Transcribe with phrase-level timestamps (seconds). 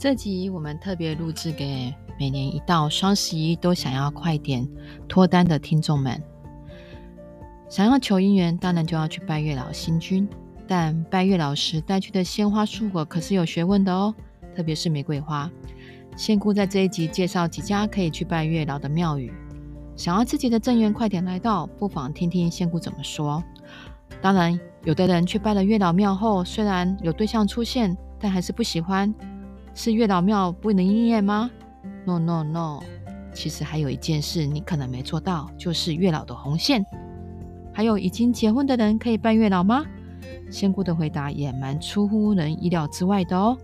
[0.00, 4.66] 这集我们特别录制给每年一到双十一都想要快点
[5.06, 6.18] 脱单的听众们。
[7.68, 10.26] 想要求姻缘，当然就要去拜月老星君。
[10.66, 14.14] 但拜月老时带去的鲜花素果可是有学问的哦，
[14.56, 15.50] 特别是玫瑰花。
[16.16, 19.30] 仙姑在这一集介绍几家可以去拜月老的庙宇。
[19.96, 23.44] 想要自己的正缘快点来到，不妨听听仙姑怎么说。
[24.22, 29.14] 当然，有的人去拜了月老庙后，虽然有对象出现，但还是不喜欢。
[29.82, 31.50] 是月老庙不能应验吗
[32.04, 32.80] ？No No No，
[33.32, 36.84] 其实还有一件事你可能没做到，就是月老的红线。
[37.72, 39.86] 还有已经结婚的人可以拜月老吗？
[40.50, 43.56] 仙姑的回答也蛮出乎人意料之外的哦。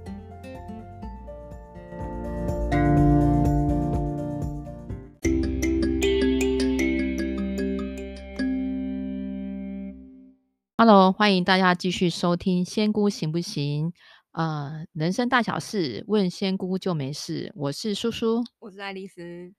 [10.78, 13.92] Hello，欢迎大家继续收听仙姑行不行？
[14.37, 17.51] 呃，人生大小事，问仙姑就没事。
[17.55, 19.55] 我是叔叔，我是爱丽丝。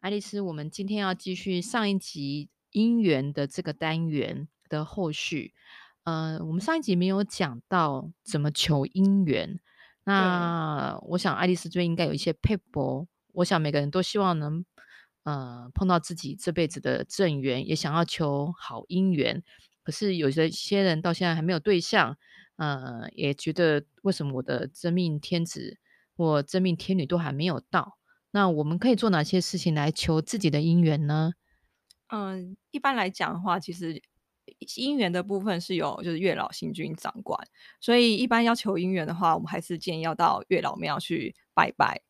[0.00, 5.54] 爱丽丝，我们今天要继续上一集姻缘的这个单元的后续。
[6.02, 9.60] 呃，我们上一集没有讲到怎么求姻缘，
[10.02, 13.06] 那我想爱丽丝这边应该有一些配博。
[13.34, 14.64] 我想每个人都希望能
[15.22, 19.44] 呃碰到自己这辈子的正缘，也想要求好姻缘。
[19.84, 22.18] 可是有些些人到现在还没有对象。
[22.56, 25.78] 呃，也觉得为什么我的真命天子
[26.16, 27.98] 或真命天女都还没有到？
[28.30, 31.32] 那我们可以做哪些事情来求自己的姻缘呢？
[32.08, 34.00] 嗯，一般来讲的话，其实
[34.76, 37.38] 姻缘的部分是有就是月老星君掌管，
[37.80, 42.05] 所以一般要求姻缘的话，我们还是建议要到月老庙去拜拜。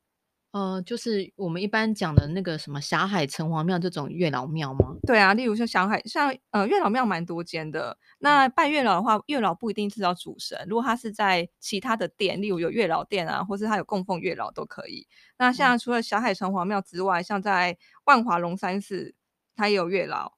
[0.56, 4.96] 呃，就是我们一般讲的那个什么霞海城隍庙这种月老庙吗？
[5.06, 7.98] 对啊，例如像霞海，像呃月老庙蛮多间的。
[8.20, 15.06] 那拜月老的话，月老不一定是要主神，如果他是在其他的殿，例如有月老殿啊，或是他有供奉月老都可以。
[15.36, 19.14] 那像除了霞海城隍庙之外，像在万华龙山寺，
[19.54, 20.35] 它也有月老。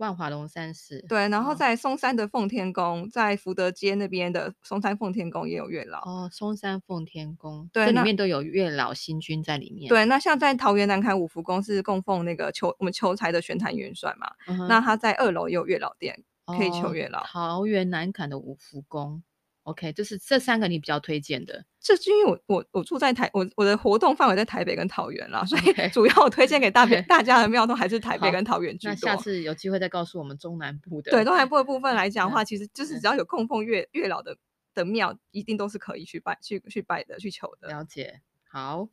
[0.00, 6.28] 万华龙山寺对，然后在松山的奉天宫，在福德街那边的松山奉天宫也有月老哦。
[6.32, 9.90] 松山奉天宫对，里面都有月老星君在里面。
[9.90, 17.20] 对，那像在桃园南崁五福宫是供奉那个求我们求财的玄坛元帅嘛，嗯，那他在二楼也有月老殿，可以求月老。
[17.20, 19.22] 哦，桃园南崁的五福宫。
[19.70, 21.64] OK，就是这三个你比较推荐的。
[21.80, 28.90] 这是因为我我我住在台，我我的活动范围在台北跟桃园啦，所以主要我推荐给大别大家的庙都还是台北跟桃园居多。
[28.90, 31.10] 那下次有机会再告诉我们中南部的。
[31.10, 34.36] 对，中南部的部分来讲的话，其实就是只要有供奉月月老的
[34.74, 37.68] 的庙，一定都是可以去拜去去拜的，去求的。
[37.68, 38.20] 了解，
[38.50, 38.88] 好。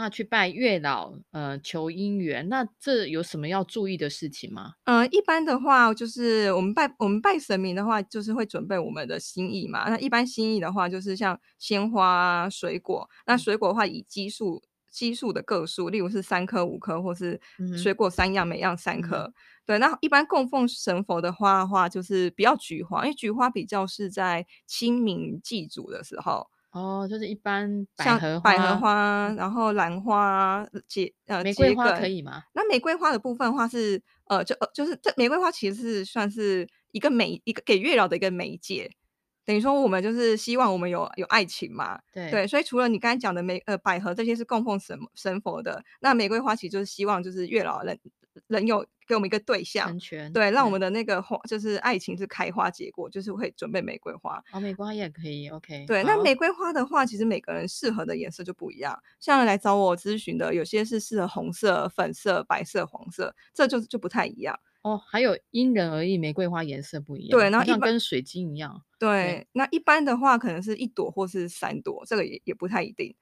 [0.00, 4.74] 那去拜月老，呃，求姻缘，那这有什么要注意的事情吗？
[4.84, 9.90] 嗯、呃，一般的话，就是我们拜我们拜神明的话，就是会准备我们的心意嘛。
[9.90, 13.10] 那一般心意的话，就是像鲜花、水果。
[13.26, 17.40] 那水果的话，以奇数奇数的个数，例如是三颗、五颗，或是
[17.76, 19.32] 水果三样，每样三颗、嗯。
[19.66, 26.48] 对，那一般供奉神佛的花的话，就是不要菊花，因为菊花比较是在清明祭祖的时候。
[26.70, 32.42] 哦，就是一般百合花，百合花，然后兰花、桔呃玫瑰花可以吗？
[32.52, 38.90] 那玫瑰花的部分的话是呃，就呃就是这玫瑰花其实是算是一个媒一个给月老的一个媒介，
[39.46, 42.30] 等于说我们就是希望我们有有爱情嘛，对。
[42.30, 47.98] 对，所以除了你刚才讲的玫呃百合这些是供奉神神佛的，那玫瑰花其实就是希望就是月老人
[48.46, 48.86] 人有。
[49.08, 49.98] 给我们一个对象，
[50.34, 54.36] 对，让我们的那个花就是爱情是开花结果，就是会准备玫瑰花。
[54.52, 55.86] 哦，玫瑰花也可以，OK。
[55.86, 59.02] 对，那玫瑰花的话，其实每个人适合的颜色就不一样。
[59.18, 64.54] 像来找我咨询的，有些是适合红色、粉色、白色、黄色，这就就不太一样。
[64.82, 67.30] 哦，还有因人而异，玫瑰花颜色不一样。
[67.30, 68.84] 对，然后像跟水晶一样。
[68.98, 73.16] 对，对，那一般的话，可能是一朵或是三朵，这个也也不太一定。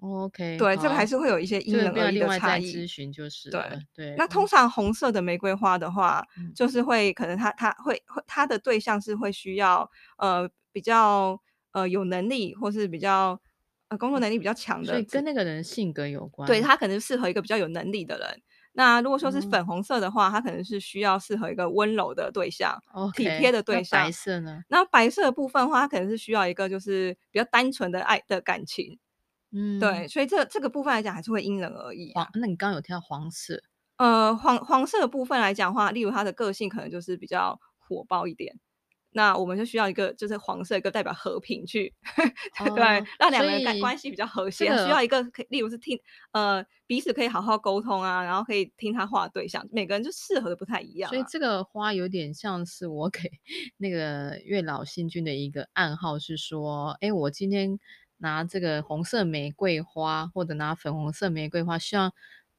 [0.00, 2.72] OK，对，这个还是会有一些因人而异的差异。
[2.72, 3.62] 咨询就是对
[3.94, 4.14] 对。
[4.18, 11.40] 那通常红色的玫瑰花的话，嗯、就是会可能他他会会他的对象是会需要呃比较
[11.72, 13.40] 呃有能力或是比较
[13.88, 16.46] 呃工作能力比较强的，所以跟那个人性格有关。
[16.46, 18.42] 对，他可能适合一个比较有能力的人。
[18.76, 24.04] 那如果说是粉红色的话，他、嗯、可能是需要适合一个温柔的对象，okay, 体贴的对象。
[24.04, 24.62] 白色呢？
[24.68, 28.98] 那白色的部分的话，他可能是需要一个就是比较单纯的爱的感情。
[29.56, 32.28] 嗯，对，所以这这个部分来讲还是会因人而异啊。
[32.34, 33.62] 那你刚刚有提到黄色，
[33.98, 38.58] 呃，黄黄色的部分来讲的话，例如他的个性可能就是比较火爆一点，
[39.12, 41.94] 那我们就需要一个就是黄色一个代表和平去，
[42.58, 42.84] 哦、对，
[43.16, 45.96] 让两个人关系比较和谐，需要一个可以例如是听
[46.32, 51.10] 呃彼此可以好好沟通啊，然后可以听他话的对象，每个人就适合的不太一样、啊。
[51.10, 53.20] 所以这个花有点像是我给
[53.78, 57.78] 那个月老星君的一个暗号，是说，哎，我今天。
[58.24, 62.10] 拿这个红色玫瑰花或者拿粉红色玫瑰花，希望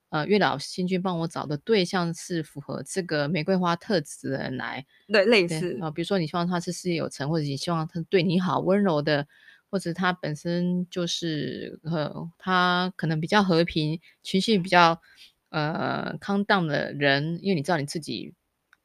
[0.09, 4.85] 呃月老星君帮我找的对象是符合这个玫瑰花特质的人来。
[5.07, 9.27] 对，类似啊，比如说你希望他是事业有成，或者你希望他对你好、温柔的，
[9.69, 15.01] 或者他本身就是呃他可能比较和平、情绪比较
[15.49, 18.33] 呃 calm down 的人，因为你知道你自己。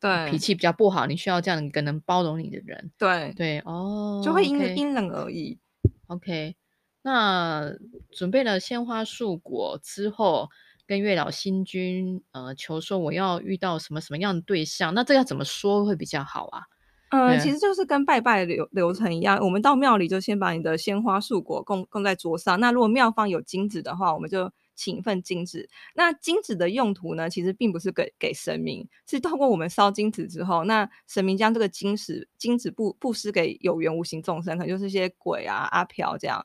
[0.00, 2.90] 对，脾气比较不好，你需要这样一个能包容你的人。
[2.96, 5.58] 对对哦，就会因因人而异。
[6.06, 6.56] OK，
[7.02, 7.72] 那
[8.10, 10.48] 准备了鲜花素果之后，
[10.86, 16.62] 跟月老星君呃求说我要遇到什么什么样的对象，那这要怎么说会比较好啊？
[17.10, 22.60] 嗯、呃，其实就是跟拜拜流流程一样，我们到庙里就先把你的鲜花素果供供在桌上。
[22.60, 24.52] 那如果庙方有金纸的话，我们就。
[24.76, 27.28] 请一份金纸，那金纸的用途呢？
[27.28, 36.42] 其实并不是给给神明，是透过我们烧金纸之后，那神明将这个金纸金纸布布施给有缘无形众生，可能就是一些鬼啊、阿飘这样，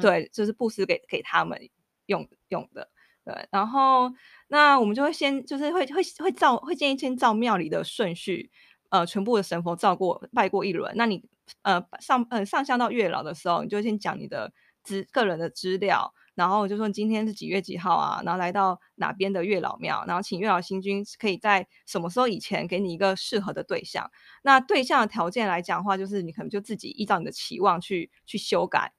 [0.00, 1.58] 对，就是布施给给他们
[2.06, 2.88] 用用的。
[3.24, 4.10] 对，然后
[4.48, 8.50] 那我们就会先就是会会会照会建议先照庙里的顺序，
[8.90, 10.92] 呃，全部的神佛照过拜过一轮。
[10.96, 11.22] 那你
[11.62, 14.52] 呃上呃上香到月老的时候，你就先讲你的
[14.82, 16.12] 资个人的资料。
[16.36, 18.20] 然后就说今天是几月几号啊？
[18.22, 24.10] 然后来到哪边的月老庙，然后请月老星君可以在什么时候以前给你一个适合的对象。
[24.42, 28.92] 那对象的条件来讲的话，就是你可能就自己依照你的期望去去修改，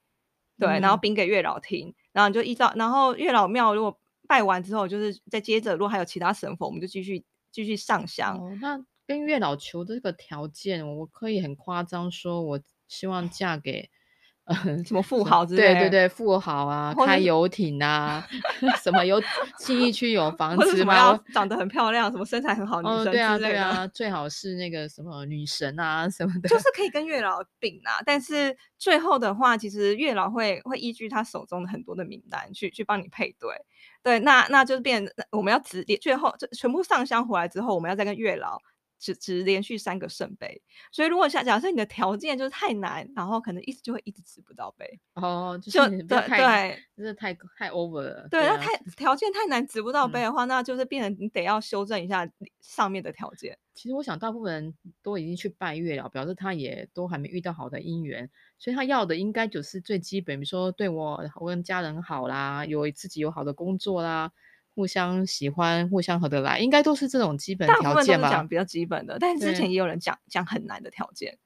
[0.58, 8.36] 对，嗯、然后禀给月老听，然后你就依照，然后月老庙如果拜完之后，就是再接着，如果还有其他神佛，我们就继续继续上香。
[8.36, 13.88] 哦，那跟月老求这个条件，我可以很夸张说，我希望嫁给。
[14.86, 15.74] 什么富豪之类？
[15.74, 18.26] 对对对，富豪啊，开游艇啊，
[18.82, 19.20] 什么有
[19.58, 21.18] 信义区有房子吗？
[21.32, 26.48] 长得很漂亮，什么身材很好女生之对啊对啊，最好是那个什么女神啊什么的。
[26.48, 33.50] 就是可以跟月老禀啊，但是最后的话，其实月老会会依据他手中的很多的名单去去帮你配对。
[34.02, 38.58] 对，那那就是变，我们要指点最后就全部上香回来之后，我们要再跟月老。
[38.98, 40.60] 只只连续三个圣杯，
[40.90, 48.28] 所以如果假假设你的条件就是太难，然后可能一直就会一直掷不到杯哦，就对对，就是太太 over 了。
[48.28, 52.28] 对，那太条件太难掷不到杯的话，那就是变成你得要修正一下
[52.60, 53.56] 上面的条件。
[53.74, 58.28] 其实我想大部分人都已经去拜月了，表示他也都还没遇到好的姻缘，
[58.58, 64.32] 所以他要的应该就是最基本，比如说对我我跟家人好啦，有自己有好的工作啦。
[64.78, 68.30] 互相喜欢，互相合得来，应该都是这种基本条件吧？
[68.30, 71.36] 讲比较基本的，但是之前也有人讲讲很难的条件，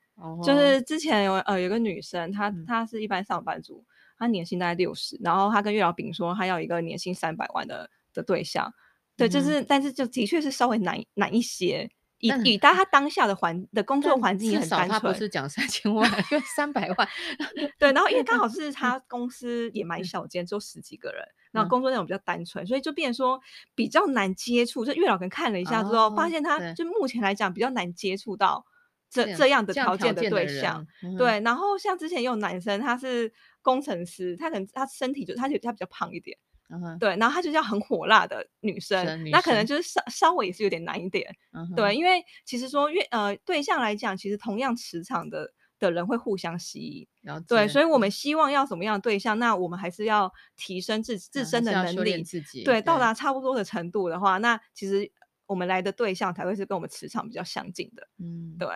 [0.45, 3.83] 就是之前有呃有个女生，她她是一般上班族，
[4.19, 8.71] 她年薪大概六十，然后她跟月老饼说，她要一个年薪三百万的的对象，
[9.17, 11.91] 对，就是但是就的确是稍微难难一些。
[12.19, 15.93] 以以他他当下的环的工作环境也很单纯，他不是讲三千。
[15.93, 17.09] 万，因为三百万，
[17.81, 23.41] 对，然后因为刚好是 他公司也蛮小间，只有十几个人，然后工作内容比较单纯，所以就变成说
[23.75, 24.85] 比较难接触。
[24.85, 28.65] 就月老跟看了一下之后，发现他就目前来讲比较难接触到
[29.09, 30.87] 这这样的条件的对象。
[31.17, 36.37] 对，然后像之前也有男生，他是工程师，他可能他身体就他就他比较胖一点。
[36.69, 36.99] Uh-huh.
[36.99, 41.31] 对，然后她就叫很火辣的女生，女生，那可能就是稍稍微也是有点难一点。
[41.53, 41.75] Uh-huh.
[41.75, 45.53] 对，因为其实说越呃对象来讲，其实同样磁场的
[45.83, 47.07] 的人会互相吸引。
[47.47, 55.11] 对，所以我们希望要什么样的对象，那我们还是要提升自自身的能力，自己对，到达差不多的程度的话，那其实
[55.47, 58.09] 我们来的对象才会是跟我们磁场比较相近的。
[58.19, 58.69] 嗯，对。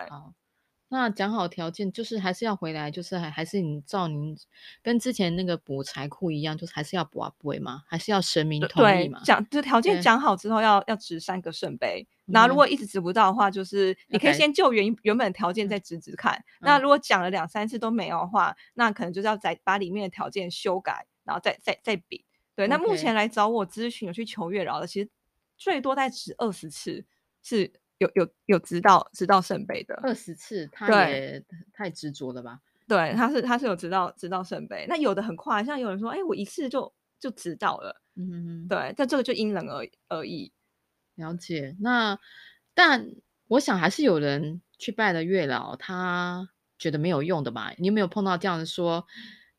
[0.89, 4.37] 那讲好条件，就是还是要回来，就是还还是你照您
[4.81, 9.21] 跟之前那个补财库一样，就是还是要补啊补嘛，还是要神明同意嘛？
[9.25, 16.41] 讲就条件讲好之后要，要要掷三个圣杯，然后如果一直值不到的话，就是你可以先就原原本条件再值值看。
[16.61, 22.23] 那如果讲了两三次都没有的话，那可能就是要再把里面的条件修改，然后再再再比。
[22.55, 25.09] 对，那目前来找我咨询有去求月老的，其实
[25.57, 27.03] 最多再值二十次
[27.43, 27.73] 是。
[27.97, 32.59] 有有有掷到掷到圣杯的二十次，他也太执着了吧？
[32.87, 34.85] 对，他是他是有掷到掷到圣杯。
[34.87, 38.01] 那有的很快，像有人说，哎、欸，我一次就就掷到了。
[38.15, 40.51] 嗯哼哼，对，但这个就因人而而异。
[41.15, 41.75] 了解。
[41.79, 42.17] 那
[42.73, 43.07] 但
[43.47, 46.49] 我想还是有人去拜了月老，他
[46.79, 47.73] 觉得没有用的吧？
[47.77, 49.05] 你有没有碰到这样的说，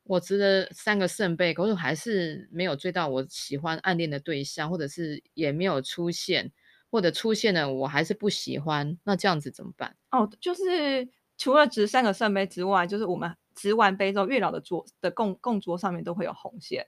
[0.05, 6.51] 我值了三个圣杯，可是还是没有追到我喜欢暗恋的对象，或者是也没有出现？
[6.91, 9.97] 或者出现了，我还是不喜欢，那这样子怎么办？
[10.11, 16.87] 哦，就是除了值三个圣杯之外，就是我们值完杯之后，月老的桌的供供桌上面都会有红线。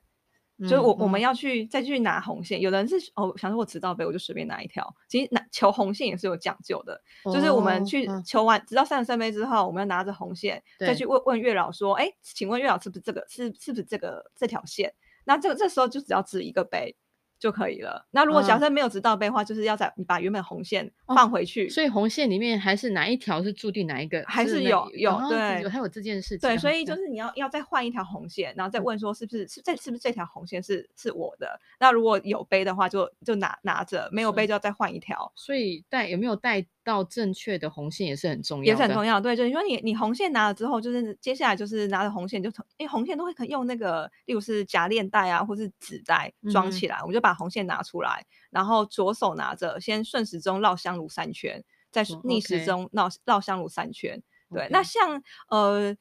[0.63, 2.61] 就是我我们要去再去拿红线。
[2.61, 4.95] 有的人是哦，想说我迟到杯，我就随便拿一条。
[5.09, 7.01] 其实拿求红线也是有讲究的，
[7.33, 14.93] 就是我们去求完直到三个圣杯之后，我们要拿着红线再去问问月老说，哎，请问月老是不是这个是是不是这个这条线？
[15.25, 16.95] 那这个这时候就只要值一个杯。
[17.41, 18.07] 就可以了。
[18.13, 21.67] 那如果假设没有直到杯的话，嗯、就是要在你把原本红线放回去。
[21.67, 24.23] 哦、所以红线里面还是哪一条是注定哪一个？
[24.29, 26.49] 还是有是有对，还有这件事情。
[26.49, 31.59] 对，所以就是你要要再换一条红线，然后再问说是不是、嗯、是这是不是这条红线是是我的？
[31.81, 35.33] 那如果有杯的话就，就就拿拿着；没有杯就要再换一条。
[35.35, 36.65] 所以带有没有带？
[36.91, 39.21] 到正确的红线也是很重要，也是很重要。
[39.21, 54.21] 对，就是说你你红线拿了之后，就是接下来就是拿着红线就从，因为红线都会可以用那个，例如是夹链带啊，或是纸袋装起来，嗯、我们就把红线拿出来，然后左手拿着，先顺时钟绕香炉三圈，再逆时钟绕绕香炉三圈。
[54.53, 55.97] 对.那像呃。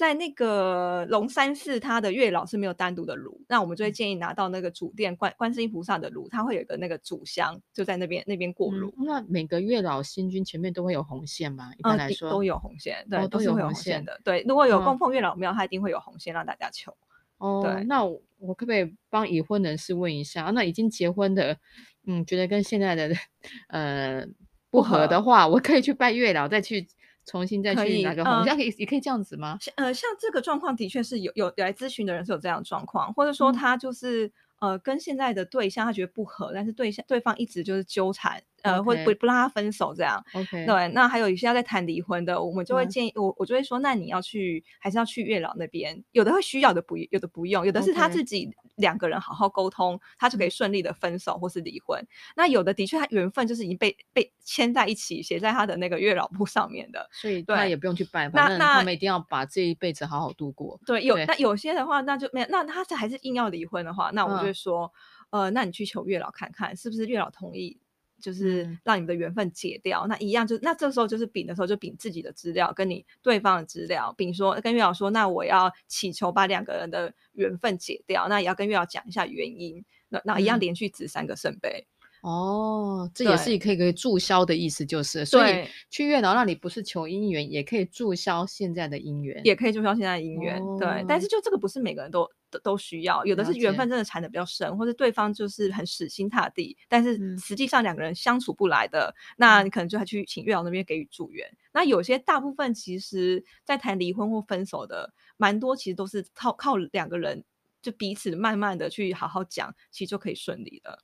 [0.00, 9.04] 在那个龙山寺，他的月老是没有单独的炉，那我们就会建议拿到那个主殿观观世音菩萨的炉，它会有一个那个主香，就在那边那边过炉，嗯。
[9.04, 11.70] 那每个月老星君前面都会有红线吗？
[11.76, 14.18] 一般来说，嗯、都有红线，对，哦、都有红线的。
[14.24, 16.96] 对，如果有供奉月老庙，它一定会有红线让大家求。
[17.36, 20.44] 哦，对，那我，我可不可以帮已婚人士问一下？
[20.54, 21.58] 那已经结婚的，
[22.06, 23.14] 嗯，觉得跟现在的
[23.68, 24.26] 呃
[24.70, 26.88] 不合的话，我可以去拜月老，再去。
[27.30, 29.56] 重新再去哪个红线，可以、呃、也可以这样子吗？
[29.76, 34.26] 呃，像这个状况的确是有有来咨询的人是有这样的状况，或者说他就是、
[34.58, 38.42] 嗯、呃跟现在的对象他觉得不合，但是对象对方一直就是纠缠。
[38.62, 40.88] 呃，或、不不让他分手这样，OK，对。
[40.88, 46.02] 那还有一些要在谈离婚的，我们就会建议、嗯、我，我就会说，那你要去还是要去月老那边？
[46.12, 52.02] 有的会需要的不，有的不用，有的是他自己两个人好好沟通.他就可以顺利的分手或是离婚。
[52.36, 58.28] 那有的的确他缘分就是已经被被牵在一起，写在他的那个月老簿上面的，所以他也不用去拜。
[58.28, 60.78] 那那他们一定要把这一辈子好好度过。
[60.84, 62.46] 对，有那有些的话，那就没有。
[62.50, 64.92] 那他是还是硬要离婚的话，那我就会说、
[65.30, 67.78] 嗯，呃，那你去求月老看看，是不是月老同意？
[68.20, 81.86] 就是让你们的缘分解掉，嗯、那一样就那这时候就是丙的时候就丙自己的资料跟你对方的资料，丙说跟月老说，那我要祈求把两个人的缘分解掉，那也要跟月老讲一下原因，那那一样连续值三个圣杯。
[81.86, 81.90] 嗯
[82.22, 90.60] 哦，这也是可以可以注销的意思，就是所以去月老那里不是求姻缘，也可以注销现在的姻缘，也可以注销现在的姻缘。
[90.60, 90.76] 哦。
[90.78, 101.46] 对，但是就这个不是每个人都都都需要，有的是缘分真的缠的比较深，或者对方就是很死心塌地，但是实际上两个人相处不来的，嗯、那你可能就还去请月老那边给予助缘。
[101.72, 107.44] 那有些大部分其实在谈离婚或分手的，蛮多其实都是靠靠两个人
[107.80, 110.98] 就彼此慢慢的去好好讲，其实就可以顺利的。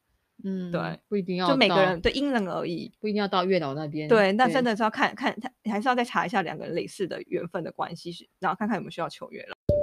[0.45, 4.07] 嗯，对，不一定要，就每个人对因人而异，不一定要到月老那边。
[4.07, 9.76] 对，那真的是要看看他，还是要再查一下两个人类似的缘分的关系，然后看看有没有需要求月老。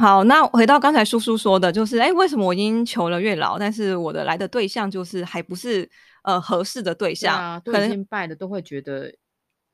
[0.00, 5.88] 好，那回到刚才叔叔说的，就是哎，为什么我已经求了月老，但是我的来的对象就是还不是
[6.22, 7.38] 呃合适的对象？
[7.38, 9.14] 啊，都已经拜的都会觉得。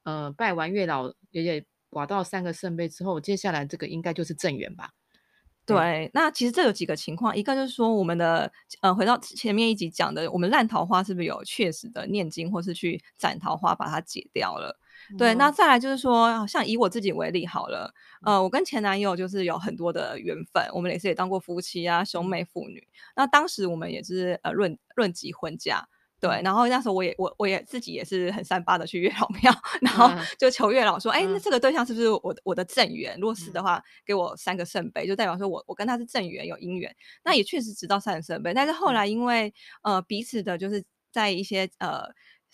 [0.02, 4.90] 呃，拜完月老也也刮到三个圣杯之后，接下来这个应该就是正缘吧？
[5.64, 8.50] 对，对，那其实这有几个情况，一个就是说我们的
[8.82, 14.78] 呃，回到前面一集讲的，我们烂桃花是不是有确实的念经或是去斩桃花把它解掉了？
[15.10, 17.92] 嗯、对，那再来就是说，像以我自己为例好了，
[18.24, 22.86] 呃，我跟前男友就是有很多的缘分，我们也是也当过夫妻啊，兄妹父女。
[23.14, 25.88] 那当时我们也是呃论论及婚嫁。
[26.18, 33.14] 对，然后那时候我也我我也自己也是很三八的去 月老庙，然后就求月老说，哎、嗯，那这个对象是不是我的我的正缘？
[33.20, 36.96] 如果是的话，给我三个圣杯，就代表说我我跟他是正缘有姻缘。
[37.22, 40.82] 那也确实知道三个圣杯，但是后来因为呃彼此的就是
[41.12, 42.04] 在一些呃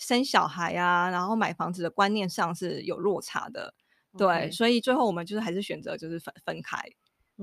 [0.02, 3.72] 生小孩啊，然后买房子的观念上是有落差的，
[4.18, 6.78] 对.所以最后我们就是还是选择就是分分开。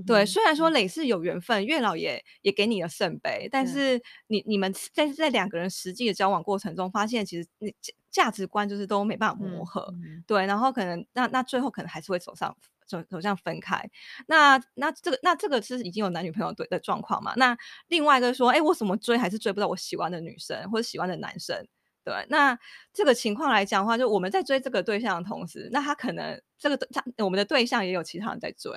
[0.06, 7.74] 对，虽然说累是有缘分，月老也也给你了圣杯，但是你你们在在两个人实际的交往过程中，发现其实你
[8.10, 9.94] 价值观就是都没办法磨合，
[10.26, 13.90] 对，然后可能那那最后可能还是会走上走走向分开。
[14.28, 17.34] 那那这个那这个是已经有男女朋友对的状况嘛？
[17.36, 21.68] 那另外一个说，哎，我怎么追还是追不到我喜欢的女生或者喜欢的男生？
[22.04, 22.58] 对，那
[22.94, 28.72] 这个情况来讲的话，就我们在追这个对象的同时，那他可能这个他我们的对象也有其他人在追。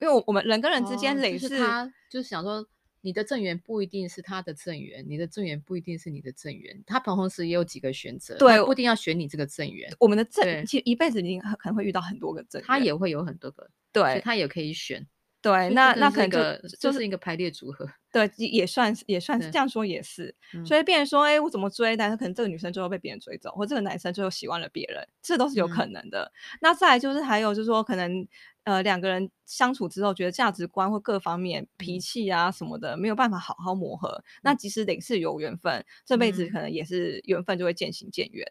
[0.00, 2.66] 因为我们人跟人之间累是，哦就是、他就是想说，
[3.00, 9.90] 你的正缘不一定是他的正缘，你的正缘不一定是你的正缘，他同时也有几个选择，对，不一定要选你这个正缘。
[9.98, 15.06] 我们的正其实一辈子你可能会遇到很多个正缘，他也会有很多个，对，他也可以选。
[15.44, 17.86] 对，那那可能就就是一个排列组合。
[18.10, 20.34] 对，也算也算是这样说也是。
[20.64, 21.94] 所以别人说，哎，我怎么追？
[21.94, 26.22] 但是可能这个女生最后被别人追走，或这个男生最后喜欢了别人，这都是有可能的。
[26.24, 28.26] 嗯、那再来就是还有就是说，可能
[28.62, 34.08] 呃两个人相处之后，觉得价值观或各方面脾气啊什么的没有办法好好磨合。
[34.08, 38.50] 嗯、那即使得是有缘分，这辈子可能也是缘分就会渐行渐远。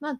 [0.00, 0.18] 那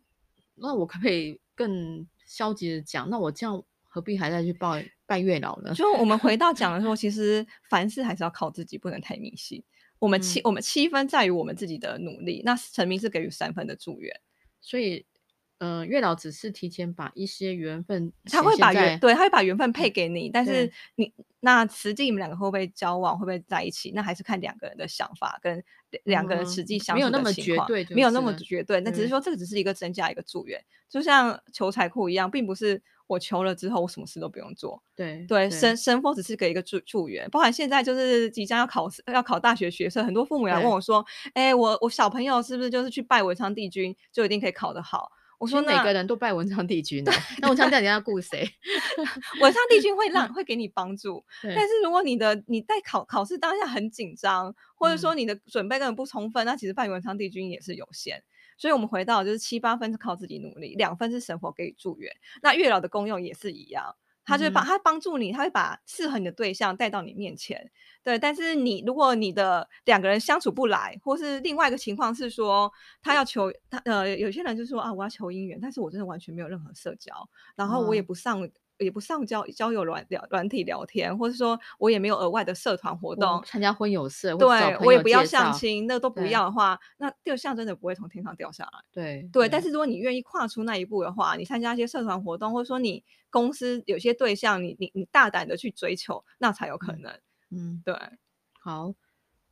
[0.55, 3.11] 那我可不可以更消极的讲？
[3.11, 3.64] 那我这样。
[3.95, 5.75] 何必还在去拜拜月老呢？
[5.75, 9.62] 就我们回到讲的时候，其实凡事还是要靠自己，不能太迷信。
[9.99, 14.11] 我们七、嗯、我们七分在于我们自己的努力，那神明是给予三分的祝愿。
[14.62, 15.04] 所以，
[15.59, 25.62] 嗯、呃，月老只是提前把一些缘分，他会把缘对，他会把缘分配给你，但是你那实际你们两个会不会交往，会不会在一起，那还是看两个人的想法跟
[26.04, 28.81] 两个人实际相处的情况、嗯、没有那么绝对、就是，没有那么绝对。
[28.81, 32.83] 那只是说这个只是一个增加一个祝愿，就像求财库一样，并不是。
[33.12, 34.83] 我求了之后，我什么事都不用做。
[34.97, 41.04] 对对，神神佛只是给一个助助缘，包含现在就是即将要考试要考大学学生，很多父母来问我说
[41.35, 47.11] ：“哎、欸，我我小朋友是不是就是去拜文昌帝君，就一定可以考得好？”我说：“每个人都拜文昌帝君呢？
[47.42, 48.49] 那文昌帝君要顾谁？
[49.42, 58.23] 文昌帝君会 让会给你帮助，但是如果你的你在考考试当下很紧张，或者说你的准备根本不充分，嗯、那其实拜文昌帝君也是有限。”
[58.62, 62.14] 所以，我们回到就是七八分是靠自己努力，两分是神佛给予助缘。
[62.40, 63.92] 那月老的功用也是一样，
[64.25, 67.73] 他就会把他帮助你，他会把适合你的对象带到你面前。
[68.04, 77.12] 对，但是你如果你的两个人相处不来，或是另外一个情况是说他要求他呃，有些人就说啊，我要求姻缘，但是我真的完全没有任何社交，
[77.57, 78.49] 然后我也不上。
[78.83, 88.71] 嗯也不上交交友软聊软体聊天，或者说我也没有额外的社团活动，参加婚友社，对我也不要相亲，那都不要的话，那对象真的不会从天上掉下来。
[88.91, 97.12] 对对，但是如果你愿意跨出那一步的话，你参加一些社团活动，或者说你公司有些对象，你你你大胆的去追求，那才有可能。
[97.51, 97.95] 嗯，对。
[98.61, 98.95] 好，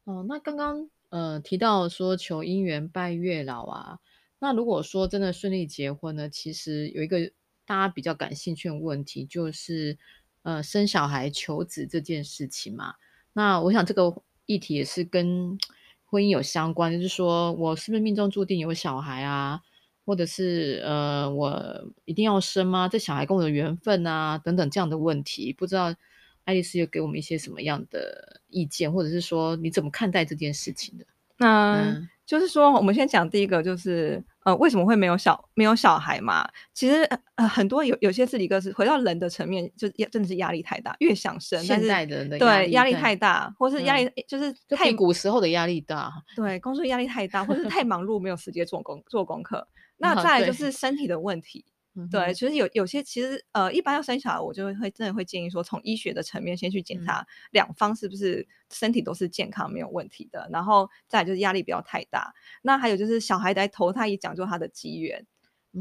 [0.04, 3.98] 哦，那刚刚呃提到说求姻缘拜月老啊，
[4.40, 7.30] 那如果说真的顺利结婚呢，其实有一个。
[7.70, 9.96] 大家比较感兴趣的问题就是，
[10.42, 12.94] 呃，生小孩求子这件事情嘛。
[13.32, 14.12] 那我想这个
[14.44, 15.56] 议题也是跟
[16.04, 19.60] 婚姻有相关，就是说我是不是命中注定有小孩啊，
[20.04, 22.88] 或者是呃，我一定要生吗？
[22.88, 25.94] 这小孩跟我的缘分啊，等等这样的问题，不知道
[26.42, 31.06] 爱丽丝有给我们一些什么样的意见，或者是说你怎么看待这件事情的？
[31.36, 32.08] 那嗯。
[32.30, 36.48] 就是说，我们先讲第一个，就是呃，为什么会没有小没有小孩嘛？
[36.72, 37.02] 其实
[37.34, 49.66] 呃，很多有有些是一个是回到人的层面，就真的是压力太大，越想生，现在的人的对压力太大，或是压力、嗯、就是太就古时候的压力大，对，工作压力太大，或是太忙碌，没有时间做功做功课。
[49.98, 51.64] 那再来就是身体的问题。
[52.08, 62.32] 对，其实有有些其实呃，一般要生小孩，我就会真的会建议说，从医学的层面先去检查两方是不是身体都是健康没有问题的，然后再来就是压力不要太大。
[62.62, 65.26] 那还有就是小孩来投胎也讲究他的机缘，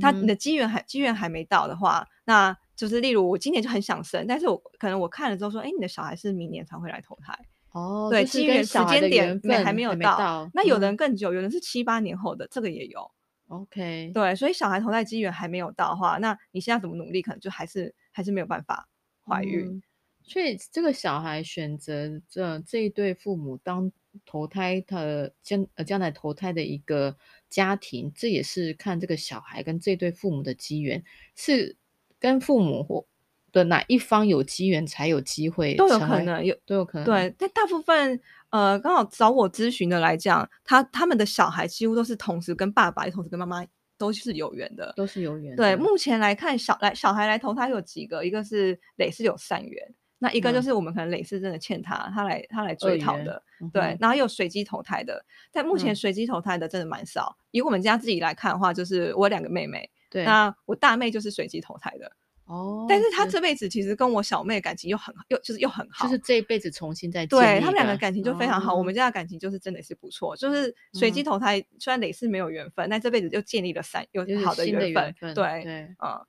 [0.01, 7.37] 他你的机缘还机缘还没到的话，那就是例如我今年就很想生，但是我可能我看了之后说，哎，你的小孩是明年才会来投胎
[7.71, 13.11] 哦，对，机缘时间点没还没有到，那有的人更久，有人是七八年后的，这个也有。
[13.49, 18.87] OK，对，所以小孩投胎机缘还没有到的话，那你现在怎么努力，可能就还是还是没有办法
[19.25, 19.65] 怀孕。
[19.65, 19.81] 嗯、
[20.21, 23.91] 所以这个小孩选择这这一对父母当
[24.23, 27.17] 投胎的将呃将来投胎的一个
[27.49, 31.03] 家庭，这也是看这个小孩跟这对父母的机缘，
[31.35, 31.75] 是
[32.19, 33.07] 跟父母或
[33.51, 37.05] 的哪一方有机缘才有机会，都有可能有都有可能。
[37.05, 38.21] 对，但大部分。
[38.51, 43.63] 呃，刚好找我咨询的来讲，他他们的小孩几乎都是同时跟爸爸，也同时跟妈妈
[43.97, 45.55] 都是有缘的，都是有缘。
[45.55, 53.81] 对，目前来看，小来小孩来投胎有几个，一个是累世有善缘，那一个就是我们可能累世真的欠他，嗯、他来他来追讨的，对。
[53.81, 57.45] 嗯、然后有随机投胎的，但目前随机投胎的真的蛮少、嗯。
[57.51, 62.11] 以我们家自己来看的话，就是我两个妹妹，对，那我大妹就是随机投胎的。
[62.49, 67.29] 哦，但是他这辈子其实跟我小妹感情又很又就是又很好，就是这一辈子重新再见。
[67.29, 75.33] 对他们两个感情就非常好，哦，我们家的感情就是真的是不错，就是随机投胎，嗯，虽然累是没有缘分，但这辈子就建立了三有好的缘分，分。
[75.35, 76.19] 对对，嗯，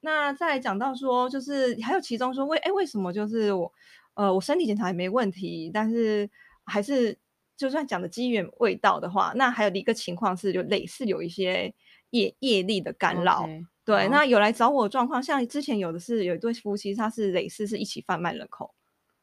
[0.00, 3.70] 那再来讲到说，就是还有其中说为哎为什么就是我
[4.14, 6.30] 呃我身体检查也没问题，但是
[6.64, 7.18] 还是
[7.58, 11.74] 就算讲的机缘未到的话，那还有一个情况是就累世有一些
[12.08, 13.42] 业业力的干扰。
[13.42, 13.66] Okay.
[13.88, 18.74] 对、哦，那有来找我的状况，像之前有的是有一对夫妻，他是累世是一起贩卖人口。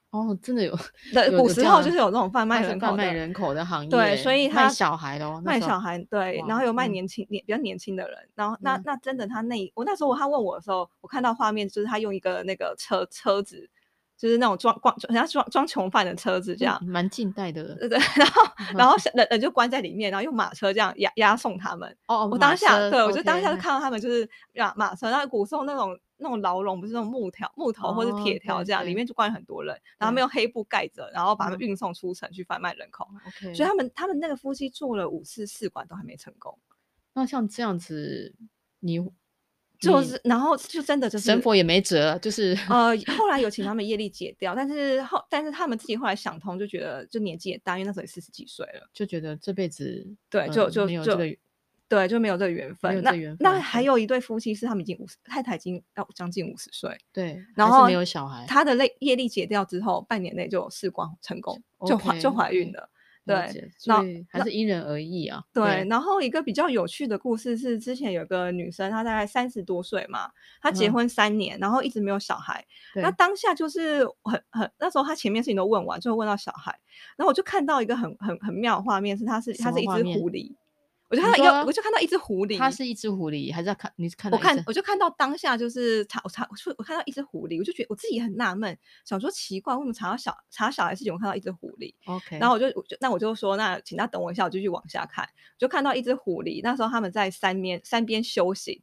[0.10, 0.76] 哦，真的有。
[1.14, 3.90] 对，古时候就是有这种贩卖人口贩卖人口的行业。
[3.92, 13.70] 对，所以他卖小孩的，卖小孩，对，然后有卖年轻年、嗯、比较年轻的人，然后那、嗯、那真的他那我那时候他问我的时候，我看到画面就是他用一个那个车车子，
[14.18, 17.76] 就是那种装装人家装装囚犯的车子这样，蛮、嗯、近代的。
[17.76, 18.44] 对 对，然后
[18.78, 21.96] 然后人人就关在里面，然后用马车这样押押送他们。
[22.08, 33.08] 哦，我当下对，我就当下就看到他们就是马马车，然后古时候那种那种牢笼，不是那种木条木头或者铁条这样，里面就关很多人，然后他们用黑布盖着，然后把他们运送出城去贩卖人口。
[33.28, 36.58] OK，所以他们他们那个夫妻做了五次试管都还没成功。
[37.14, 38.34] 那像这样子，
[38.80, 39.06] 你。
[39.86, 51.38] 就是，然后就真的就是神佛也没辙，就是呃，后来有请他们业力解掉，但是后，但是他们自己后来想通，就觉得就年纪也大，因为那时候也四十几岁了，就觉得这辈子对，就就就、这个、
[51.88, 53.02] 对，就没有这个缘分。
[53.02, 62.90] 那那还有一对夫妻是他们已经五十，太太已经要将近五十岁，对，然后没有小孩，他的业业力解掉之后，半年内就试管成功，就怀、就怀孕了。
[63.26, 65.44] 对，那还是因人而异啊。
[65.52, 70.30] 对，然后一个比较有趣的故事是，之前有个女生，她大概三十多岁嘛，
[70.62, 72.64] 她结婚三年，嗯，然后一直没有小孩。
[72.96, 76.72] 那当下就是很很，那时候她前面事情都问完，最后问到小孩，
[77.18, 80.56] 然后我就看到一个很很很妙的画面，是她是她是一只狐狸。
[81.08, 82.58] 我就看到一个，我就看到一只狐狸。
[82.58, 83.92] 它是一只狐狸，还是要看？
[83.96, 84.38] 你是看到？
[84.38, 96.62] 我看，我就看到当下就是查，我查，我看到一只狐狸，我就觉得我自己也很纳闷，想说奇怪，为什么查到小查小孩事情，我看到一只狐狸？OK，然后我就我就那我就说，那请他等我一下，我就去往下看，就看到一只狐狸。
[96.64, 98.82] 那时候他们在山边山边修行。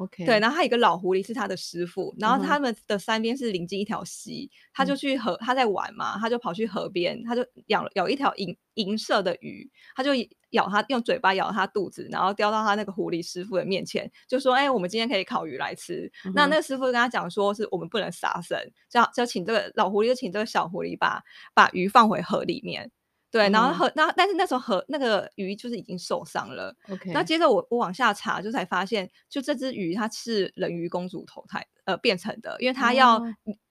[0.00, 10.12] OK，对，然后他有一个老狐狸是他的师傅，然后他们的山边是临近一条溪，他就去河，他在玩嘛，他就跑去河边，他就咬咬一条银银色的鱼，他就
[10.52, 16.10] 咬他用嘴巴咬他肚子，然后叼到他那个狐狸师傅的面前，就说：“哎，我们今天可以烤鱼来吃。
[16.24, 18.58] 嗯”那那个师傅就跟他讲说：“是我们不能杀生，
[18.88, 22.90] 就要就要请这个老狐狸就请这个小狐狸把把鱼放回河里面。”
[23.30, 26.74] 对，然后河那但是那时候河那个鱼就是已经受伤了。
[26.88, 33.22] OK，那接着我我往下查，就才发现，就这只鱼它是人鱼公主投胎呃变成的，因为它要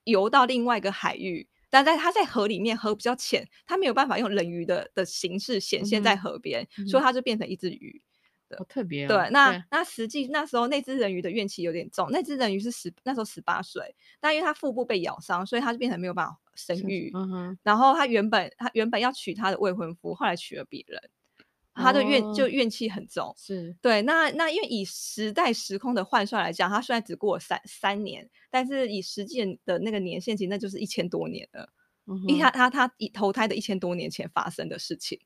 [0.04, 8.02] 游到另外一个海域，嗯、但在它在河里面，河比较浅，它没有办法用人鱼的的形式显现在河边，嗯、所以它就变成一只鱼。
[8.58, 9.08] 好特别、哦。
[9.08, 16.38] 对，那对那实际那时候那只人鱼的怨气有点重，那只人鱼是十那时候十八岁，但因为它腹部被咬伤，所以它就变成没有办法。
[16.56, 21.00] 生育，嗯，然后他原本他原本要娶他的未婚夫，后来娶了别人，
[21.72, 24.02] 他的怨、哦、就怨气很重，是对。
[24.02, 31.72] 那那因为以时代时空的换算来讲，他虽然只过了三三年，但是以实际的那个年限，其实那就是一千多年了，
[32.06, 35.18] 嗯、因为他他他以投胎的一千多年前发生的事情。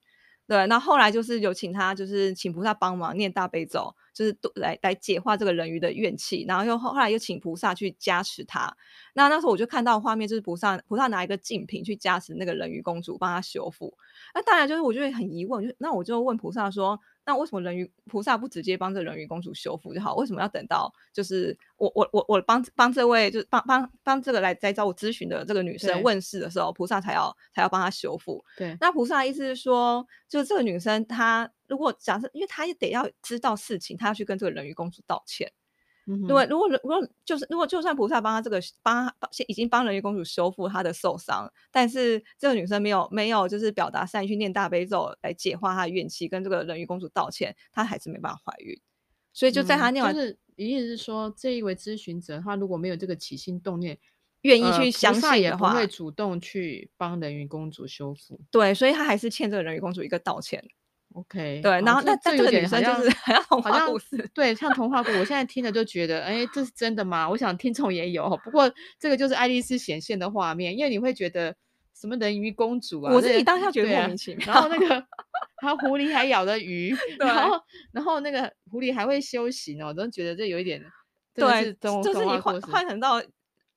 [0.47, 8.77] 对，那后来就是有请他，就是请菩萨帮忙念大悲咒，就是来来解化这个人鱼的怨气，然后又后后来又请菩萨去加持他。
[9.15, 13.97] 那那时候我就看到画面，就是菩萨菩萨拿一个净瓶去加持那个人鱼公主，帮她修复。
[14.35, 17.01] 那当然就是我就会很疑问，就那我就问菩萨说。
[17.27, 20.15] 那为什么人鱼菩萨不直接帮这人鱼公主修复就好？
[20.17, 28.45] 为什么要等到就是我我我我帮帮这位就是帮帮帮这个来来找我咨询的这个女生问世的时候，菩萨才要才要帮她修复？
[28.57, 35.51] 对，那菩萨的意思是说，就是这个女生她如果假设，因为她也得要知道事情，她要去跟这个人鱼公主道歉。
[36.07, 39.15] 嗯、对，如果如果就是如果就算菩萨帮他这个帮他
[39.47, 48.79] 已经帮人鱼公主修复她的受伤，但是这个女生没有没有就是表达善意去念大悲咒来解化她的怨气，跟这个人鱼公主道歉，她还是没办法怀孕。
[49.33, 53.99] 所以就在她念完，嗯、就是意思是说，这一位咨询者他如果没有这个起心动念，
[54.43, 58.39] 愿意去相信的话，也不会主动去帮人鱼公主修复。
[58.51, 60.63] 对，所以他还是欠这个人鱼公主一个道歉。
[61.15, 65.19] OK，对，然后那这个女生就是 好像童话故事，对，像童话故事。
[65.21, 67.31] 我现在听了就觉得，哎，这是真的吗？
[67.31, 71.55] 我想听众也有，不过这个就是爱丽丝显现的画面，因为你会觉得
[71.95, 74.47] 什么人鱼公主啊，我自己当下觉得莫名其妙。
[74.49, 74.89] 然后那个，
[75.63, 77.61] 然后狐狸还咬了鱼， 然后
[77.93, 80.85] 然后那个狐狸还会修行哦，我都觉得这有一点，
[81.33, 83.23] 对，就是你换换成到，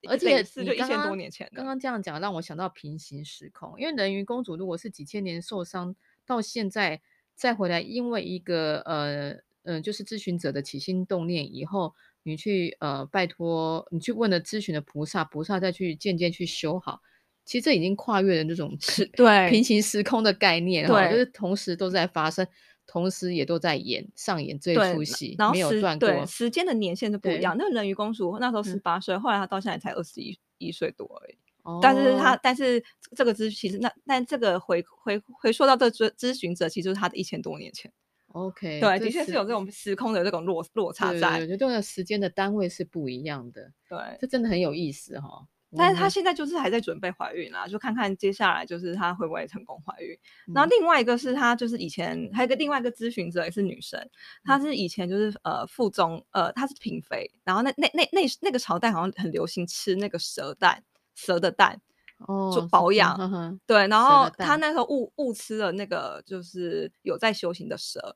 [0.10, 5.96] 而且是就一千多年前，刚刚这样讲让我想到平行时空，因为人鱼公主如果是几千年受伤
[6.26, 7.00] 到现在。
[7.38, 9.30] 再回来，因为一个呃
[9.64, 17.00] 嗯、呃，就是咨询者的起心动念以后，你去呃拜托，你去问了咨询的菩萨，菩萨再去渐渐去修好，
[17.46, 22.46] 其实这已经跨越了那种是 对平行时空的概念，对，就是同时都在发生，
[22.88, 26.10] 同时也都在演上演这一出戏，然后没有断过。
[26.10, 27.56] 对，时间的年限是不一样。
[27.58, 31.38] 那个人鱼公主那时候十八岁，后来她到现在才二十一一岁多而已。
[31.82, 32.84] 但是他，但是
[33.16, 37.92] 这个咨其实那，但这个回回回溯到这咨咨询者，其实就是他的一千多年前。
[38.34, 41.40] OK，对，的确是有这种时空的这种落落差在。
[41.40, 43.72] 我觉得这个时间的单位是不一样的。
[43.90, 45.48] 对，这真的很有意思哈、哦。
[45.76, 50.18] 但是他现在就是还在准备怀孕啊，就看看接下来就是他会不会成功怀孕。
[50.48, 54.00] 嗯、然后另外一个是他就是以前还有一个另外一个咨询者也是女生，
[54.46, 60.84] 她是以前就是呃腹中呃她是嫔妃，然后那那那那那个朝代好像很流行吃那个蛇蛋。
[61.18, 61.82] 蛇的蛋，
[62.28, 63.60] 哦，就保养。
[63.66, 68.16] 对，然后他那时候误误吃了那个就是有在修行的蛇。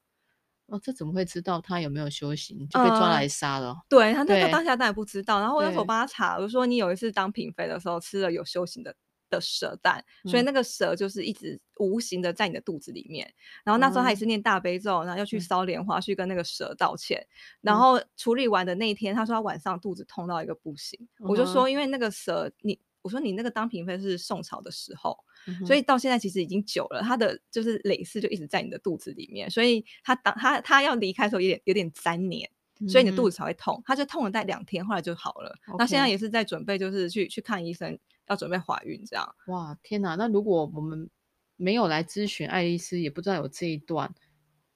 [0.68, 3.70] 哦，这怎么会知道他有没有修行就被抓来杀了？
[3.70, 5.40] 呃、对他那个当下当然不知道。
[5.42, 8.96] 然后我那时候帮他查，我说你有一次当嫔妃的时候吃了有修行的
[9.30, 13.28] 的蛇蛋，所以那个蛇就是一直无形的在你的肚子里面。
[13.28, 13.36] 嗯、
[13.66, 17.20] 然后那时候他也是念大悲咒，然后又去烧莲花去跟那个蛇道歉。
[17.20, 17.28] 嗯、
[17.64, 20.98] 然后处理完的那一天，他说他晚上肚子痛到一个不行。
[21.20, 22.80] 嗯、我就说，因为那个蛇你。
[23.02, 32.50] 我说你那个当嫔妃是宋朝的时候，嗯、所以到现在其实已经久了，她的就是累世就一直在你的肚子里面，所以她当她她要离开的时候有点有点粘黏，
[32.88, 35.56] 所以你的肚子才会痛，他就痛了大概两天，后来就好了。
[35.78, 39.36] 那、现在也是在准备，就是去去看医生，要准备怀孕这样。
[39.48, 40.16] 哇，天哪！
[40.16, 41.08] 那如果我们
[41.58, 44.12] 没有来咨询爱丽丝，也不知道有这一段，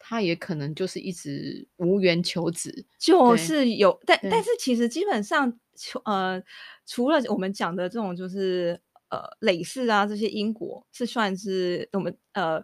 [0.08, 5.60] 他也可能就是一直无缘求子，就是有，但但是其实基本上。
[6.06, 6.42] 呃，
[6.86, 12.62] 除了我们讲的这种，就是呃累世啊这些因果是算是我们呃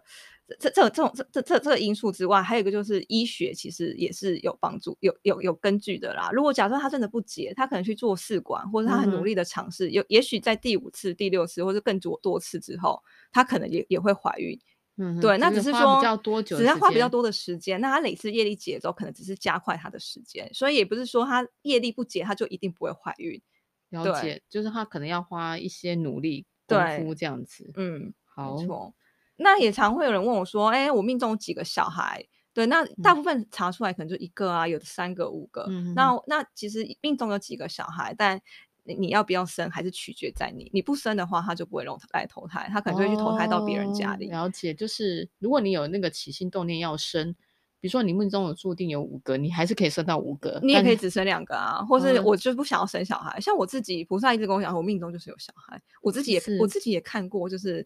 [0.58, 6.30] 这这这种这这这这个因素之外，还有一个就是医学其实也是有帮助、有有有根据的啦。
[6.32, 12.98] 如果假设他真的不结，他可能去做试管，或者他很努力的尝试，有、也许在第五次、第六次或者更多多次之后，
[13.30, 14.58] 他可能也也会怀孕。
[14.98, 17.80] 嗯，对，那只是说比较多久，只是花比较多的时间。
[17.80, 23.40] 那他累次业力结之后，可能只是加快他的时间，所以也不是说他业力不结，他就一定不会怀孕。
[23.88, 27.70] 了解，就是他可能要花一些努力功夫这样子。
[27.76, 28.56] 嗯，好。
[28.56, 28.94] 没错。
[29.36, 35.64] 那也常会有人问我说：“哎，我命中有几个小孩？”对，那大部分查出来可能就一个啊，有的三个、五个。
[35.70, 35.94] 嗯。
[35.94, 38.40] 那那其实命中有几个小孩，但。
[38.84, 40.70] 你你要不要生，还是取决在你。
[40.72, 44.28] 你不生的话，他就不会来投胎，他可能就会去投胎到别人家里。
[44.30, 47.34] 哦，了解，就是如果你有那个起心动念要生。
[47.82, 53.40] 比如说你命中有注定有五个，你还是可以生到五个，你也可以只生两个啊，或是我就不想要生小孩。
[53.40, 57.84] 像我自己，菩萨一直跟我讲，我命中就是有小孩，我自己也我自己也看过，就是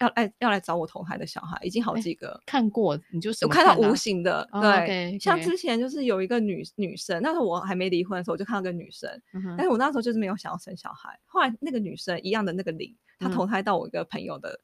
[0.00, 9.08] 要来要来找我投胎的小孩，已经好几个看过，你就是我看到无形的，对，像之前就是有一个女女生，那时候我还没离婚的时候，我就看到个女生，
[9.56, 14.58] 但是我那时候就是没有想要生小孩，后来那个女生一样的那个灵，她投胎到我一个朋友的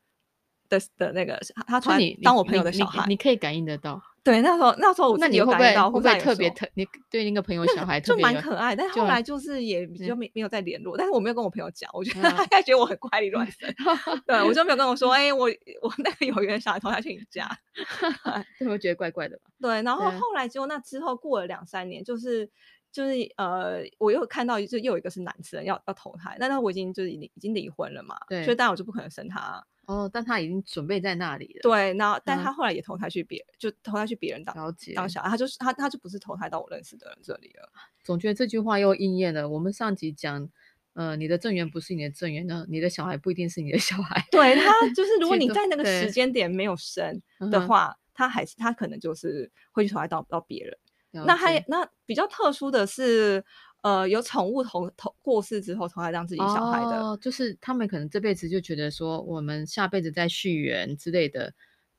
[0.69, 4.03] 的的那个，她投胎当我朋友的小孩，你可以感应得到。
[4.27, 6.67] 对，那时候那时候我自己有感觉到，会不会特别特？
[6.75, 10.97] 你对那个朋友小孩特别就蛮可爱，但后来就是也比较没没有再联络。
[10.97, 13.73] 但是我没有跟我朋友讲，我觉得他应该觉得我很怪力乱神。
[14.27, 15.49] 对，我就没有跟我说，哎，我
[15.81, 17.49] 我那个有缘小孩投下去你家，
[18.59, 19.45] 会不会觉得怪怪的吧？
[19.61, 22.51] 对，然后后来就那之后过了两三年，就是
[22.91, 29.65] 就是呃，我又看到就又有一个是男生要要投胎，那那我已经就是已经已经离婚了嘛，对，所以当然我就不可能生他。
[29.87, 31.61] 哦，但他已经准备在那里了。
[31.63, 37.71] 对，然后，但他后来也投胎去别，嗯、就投胎去别人当了解当小孩，他就是他，他就不是投胎到我认识的人这里了。
[38.03, 39.49] 总觉得这句话又应验了。
[39.49, 40.49] 我们上集讲，
[40.95, 44.27] 呃，你的正缘不是你的正缘呢，你的小孩不一定是你的小孩。
[44.31, 50.77] 对他，就是 如果你在那个时间点没有生的话，他还是他可能就是会去投胎到到别人。
[51.25, 53.45] 那还那比较特殊的是。
[53.83, 57.01] 呃，有宠物同同过世之后，投胎当自己小孩的。
[57.01, 61.53] 哦，就是他们可能这辈子就觉得说，我们下辈子再续缘之类的。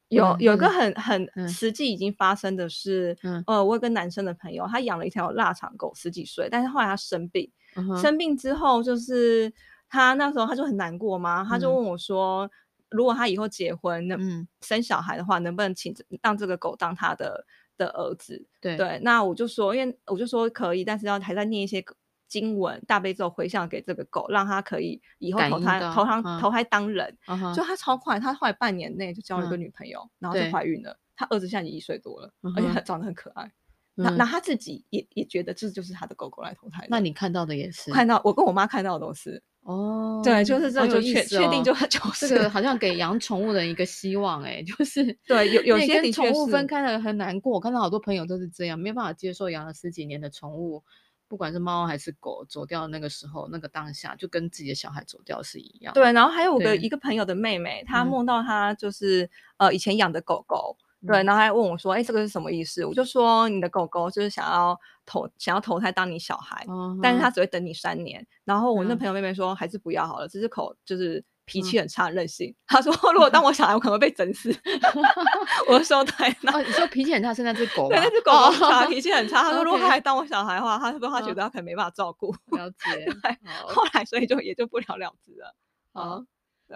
[0.09, 9.51] 有有一个很很实际已经发生的是，嗯、呃，我有个男生的朋友，他养了一条腊肠狗，十几岁，但是后来他生病，嗯、生病之后，就是
[9.89, 12.49] 他那时候他就很难过嘛，他就问我说，嗯、
[12.89, 14.17] 如果他以后结婚，那
[14.61, 17.45] 生小孩的话，能不能请让这个狗当他的？
[17.77, 21.83] 的儿子，对对，那我就说，因为我就说可以，但是要还在念一些
[22.27, 27.17] 经文、大悲咒回向给这个狗，让它可以以后投胎、投胎、投胎当人。
[27.55, 30.97] 就他超快，他后来半年内就交了一个女朋友，然后就怀孕了。
[31.15, 33.51] 他儿子现在一岁多了，而且很长得很可爱。
[33.95, 36.85] 那那他自己也也觉得这就是他的狗狗来投胎。
[36.89, 37.91] 那你看到的也是？
[37.91, 39.41] 看到，我跟我妈看到的都是。
[39.67, 50.81] 哦，对，就是这就确确定就就是这个，好像给养宠物人一个希望哎，就是对，有有些跟宠物分开了很难过，我看到好多朋友都是这样，没有办法接受养了十几年的宠物，
[51.27, 55.93] 不管是猫还是狗，走掉的那个时候，那个当下就跟自己的小孩走掉是一样。
[55.93, 60.77] 对，然后还有我个一个朋友的妹妹，她梦到她就是呃以前养的狗狗。
[61.05, 66.63] 对，然后还问我说：“哎，这个是什么意思？”我就说：“你的狗狗就是想要投，想要投胎当你小孩，
[67.01, 72.53] 但是他只会等你三年。”然后我那朋友妹妹说：“还是不要好了，这只狗就是脾气很差，任性。
[72.67, 74.53] ”她说：“如果当我小孩，我可能会被整死。
[75.67, 77.87] ”我说：“对。”那你说脾气很差是那只狗？
[77.89, 79.41] 对，那只狗狗脾气很差。
[79.41, 83.07] 他说：“如果他还当我小孩的话，他说他觉得他可能没办法照顾。”了解。
[83.67, 85.55] 后来所以就也就不了了之了。
[85.93, 86.25] 好。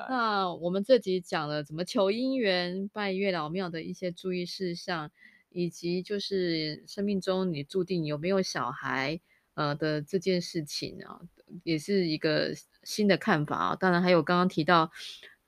[0.08, 5.12] 那我们这集讲了怎么求姻缘、拜月老庙的一些注意事项，
[5.52, 9.20] 以及就是生命中你注定有没有小孩
[9.54, 11.22] 呃的这件事情啊，
[11.64, 13.76] 也是一个新的看法啊。
[13.76, 14.92] 当然还有刚刚提到，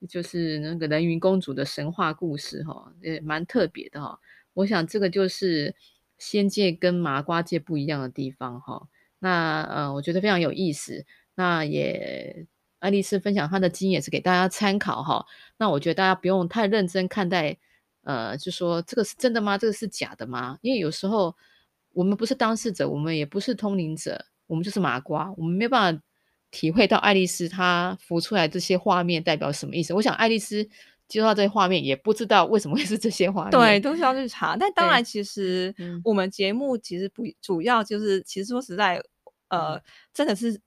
[0.08, 4.20] 就是那个人鱼公主的神话故事哈，也蛮特别的哈。
[4.52, 5.74] 我想这个就是
[6.18, 8.88] 仙界跟麻瓜界不一样的地方哈。
[9.18, 11.06] 那呃，我觉得非常有意思。
[11.34, 12.46] 那也
[12.78, 15.26] 爱丽丝分享她的经验是给大家参考哈。
[15.56, 17.58] 那我觉得大家不用太认真看待，
[18.04, 19.58] 呃，就说这个是真的吗？
[19.58, 20.58] 这个是假的吗？
[20.62, 21.34] 因为有时候
[21.92, 26.02] 我们不是当事者，我们也不是通灵者，我们就是麻瓜，我们没办法
[26.50, 29.92] 体会到爱丽丝她浮出来这些画面代表什么意思。
[29.94, 30.68] 我想爱丽丝。
[31.06, 33.50] 接到这些画面，也不知道为什么会是这些画面。
[33.50, 34.56] 对，都是要去查。
[34.56, 38.98] 但当然，其实我们节目其实不主要就是，其实说实在，
[39.48, 39.78] 呃，
[40.14, 40.58] 真的是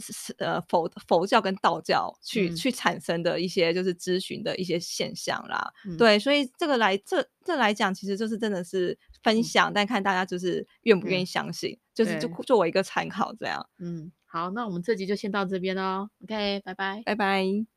[0.00, 5.72] 是呃佛佛教跟道教去、嗯、去产生的一些就是咨询的一些现象啦。
[5.84, 13.66] 嗯、对，所以这个来这这来讲，其实就是真的是分享，嗯、但看大家就是愿不愿意相信，嗯、就是就作为一个参考这样。
[13.78, 16.08] 嗯，好，那我们这集就先到这边喽。
[16.22, 17.75] OK，拜拜，拜拜。